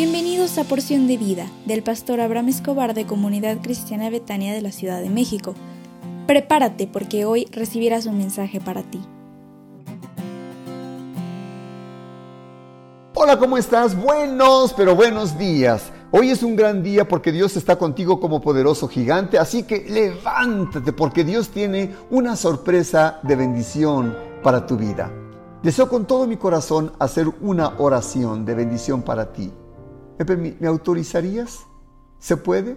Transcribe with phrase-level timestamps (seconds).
[0.00, 4.70] Bienvenidos a Porción de Vida del pastor Abraham Escobar de Comunidad Cristiana Betania de la
[4.70, 5.56] Ciudad de México.
[6.28, 9.00] Prepárate porque hoy recibirás un mensaje para ti.
[13.12, 14.00] Hola, ¿cómo estás?
[14.00, 15.90] Buenos, pero buenos días.
[16.12, 20.92] Hoy es un gran día porque Dios está contigo como poderoso gigante, así que levántate
[20.92, 25.10] porque Dios tiene una sorpresa de bendición para tu vida.
[25.64, 29.52] Deseo con todo mi corazón hacer una oración de bendición para ti.
[30.18, 31.66] ¿Me, autorizarías?
[32.18, 32.76] ¿Se puede?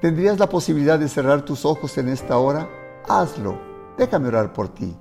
[0.00, 2.68] ¿Tendrías la posibilidad de cerrar tus ojos en esta hora?
[3.08, 3.58] Hazlo.
[3.96, 4.96] Déjame orar por ti.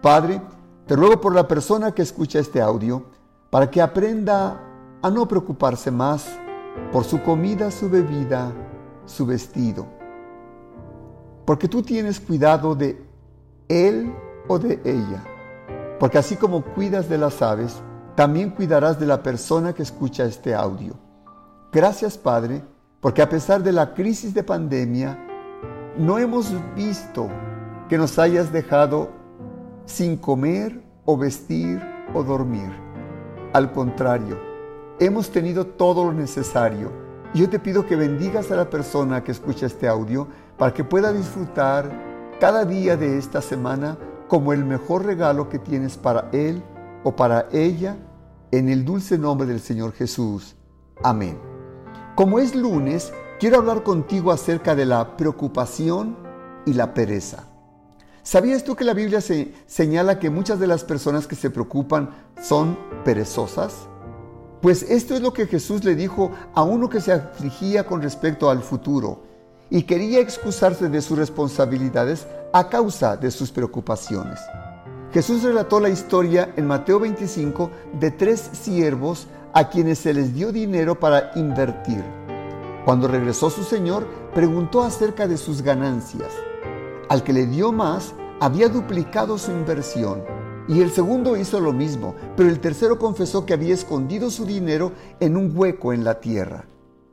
[0.00, 0.40] Padre,
[0.86, 3.04] te ruego por la persona que escucha este audio
[3.50, 4.60] para que aprenda
[5.02, 6.28] a no preocuparse más
[6.92, 8.52] por su comida, su bebida,
[9.04, 9.86] su vestido.
[11.44, 13.02] Porque tú tienes cuidado de
[13.68, 14.14] él
[14.48, 15.24] o de ella.
[15.98, 17.82] Porque así como cuidas de las aves,
[18.14, 20.94] también cuidarás de la persona que escucha este audio.
[21.72, 22.62] Gracias Padre,
[23.00, 25.18] porque a pesar de la crisis de pandemia,
[25.96, 27.28] no hemos visto
[27.88, 29.10] que nos hayas dejado
[29.86, 31.82] sin comer o vestir
[32.14, 32.70] o dormir.
[33.52, 34.38] Al contrario,
[34.98, 36.92] hemos tenido todo lo necesario.
[37.34, 41.12] Yo te pido que bendigas a la persona que escucha este audio para que pueda
[41.12, 41.90] disfrutar
[42.38, 43.96] cada día de esta semana
[44.28, 46.62] como el mejor regalo que tienes para él
[47.04, 47.96] o para ella,
[48.50, 50.56] en el dulce nombre del Señor Jesús.
[51.02, 51.38] Amén.
[52.14, 56.16] Como es lunes, quiero hablar contigo acerca de la preocupación
[56.66, 57.44] y la pereza.
[58.22, 62.10] ¿Sabías tú que la Biblia se señala que muchas de las personas que se preocupan
[62.40, 63.88] son perezosas?
[64.60, 68.48] Pues esto es lo que Jesús le dijo a uno que se afligía con respecto
[68.48, 69.24] al futuro
[69.70, 74.38] y quería excusarse de sus responsabilidades a causa de sus preocupaciones.
[75.12, 80.52] Jesús relató la historia en Mateo 25 de tres siervos a quienes se les dio
[80.52, 82.02] dinero para invertir.
[82.86, 86.30] Cuando regresó su señor, preguntó acerca de sus ganancias.
[87.10, 90.24] Al que le dio más, había duplicado su inversión.
[90.66, 94.92] Y el segundo hizo lo mismo, pero el tercero confesó que había escondido su dinero
[95.20, 96.64] en un hueco en la tierra.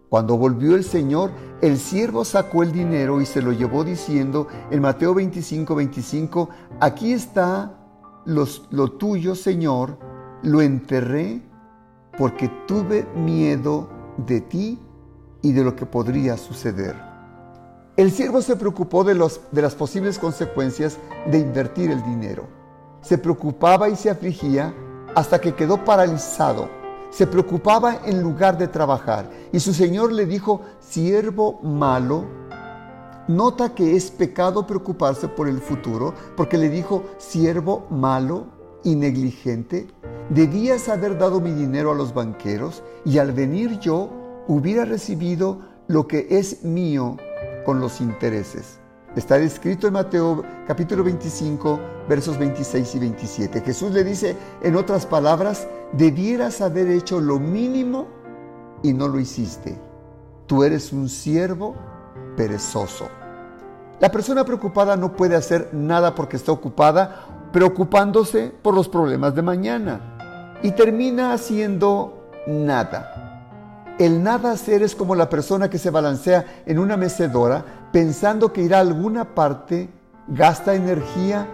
[0.08, 4.82] Cuando volvió el Señor, el siervo sacó el dinero y se lo llevó diciendo en
[4.82, 6.50] Mateo 25, 25,
[6.80, 7.78] aquí está
[8.25, 9.97] lo tuyo, Señor,
[10.44, 11.41] lo enterré
[12.18, 14.80] porque tuve miedo de ti
[15.41, 16.96] y de lo que podría suceder.
[17.96, 20.97] El siervo se preocupó de, los, de las posibles consecuencias
[21.29, 22.47] de invertir el dinero.
[23.02, 24.74] Se preocupaba y se afligía
[25.16, 26.69] hasta que quedó paralizado.
[27.09, 29.29] Se preocupaba en lugar de trabajar.
[29.52, 32.25] Y su señor le dijo, siervo malo,
[33.29, 38.47] nota que es pecado preocuparse por el futuro, porque le dijo, siervo malo
[38.84, 39.88] y negligente,
[40.31, 44.09] debías haber dado mi dinero a los banqueros y al venir yo
[44.47, 47.17] hubiera recibido lo que es mío
[47.66, 48.79] con los intereses.
[49.16, 51.79] Está escrito en Mateo capítulo 25,
[52.09, 53.61] versos 26 y 27.
[53.61, 58.07] Jesús le dice, en otras palabras, debieras haber hecho lo mínimo
[58.81, 59.79] y no lo hiciste.
[60.47, 61.75] Tú eres un siervo
[62.35, 63.19] perezoso.
[64.00, 69.42] La persona preocupada no puede hacer nada porque está ocupada preocupándose por los problemas de
[69.42, 73.96] mañana y termina haciendo nada.
[73.98, 78.62] El nada hacer es como la persona que se balancea en una mecedora pensando que
[78.62, 79.90] irá a alguna parte,
[80.30, 81.46] gasta energía,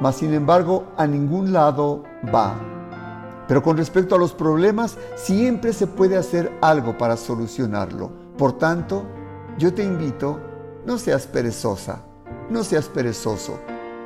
[0.00, 2.54] mas sin embargo a ningún lado va.
[3.46, 8.10] Pero con respecto a los problemas, siempre se puede hacer algo para solucionarlo.
[8.38, 9.02] Por tanto,
[9.58, 10.53] yo te invito
[10.86, 12.02] no seas perezosa,
[12.50, 13.58] no seas perezoso.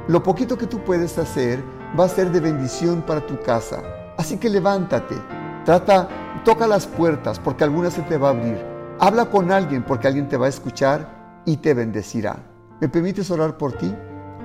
[0.07, 1.63] Lo poquito que tú puedes hacer
[1.99, 3.83] va a ser de bendición para tu casa.
[4.17, 5.17] Así que levántate,
[5.65, 6.09] trata,
[6.45, 8.65] toca las puertas porque alguna se te va a abrir.
[9.01, 12.37] Habla con alguien porque alguien te va a escuchar y te bendecirá.
[12.81, 13.93] ¿Me permites orar por ti?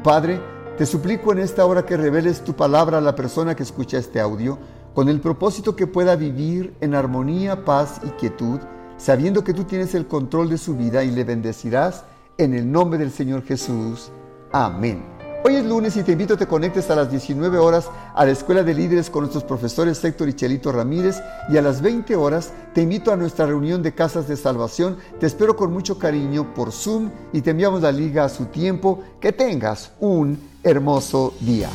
[0.04, 0.42] Padre,
[0.78, 4.20] te suplico en esta hora que reveles tu palabra a la persona que escucha este
[4.20, 4.58] audio
[4.96, 8.60] con el propósito que pueda vivir en armonía, paz y quietud,
[8.98, 12.06] sabiendo que tú tienes el control de su vida y le bendecirás
[12.38, 14.12] en el nombre del Señor Jesús.
[14.52, 15.14] Amén.
[15.46, 18.24] Hoy es lunes y te invito a que te conectes a las 19 horas a
[18.24, 21.18] la Escuela de Líderes con nuestros profesores Héctor y Chelito Ramírez
[21.50, 24.98] y a las 20 horas te invito a nuestra reunión de Casas de Salvación.
[25.20, 29.04] Te espero con mucho cariño por Zoom y te enviamos la liga a su tiempo.
[29.20, 31.70] Que tengas un hermoso día.